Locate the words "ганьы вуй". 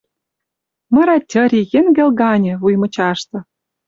2.21-2.75